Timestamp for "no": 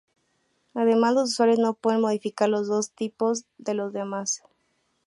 1.59-1.75